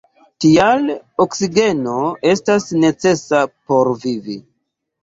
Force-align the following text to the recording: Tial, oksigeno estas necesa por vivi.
Tial, 0.45 0.87
oksigeno 1.25 1.99
estas 2.33 2.69
necesa 2.87 3.47
por 3.71 3.95
vivi. 4.05 4.43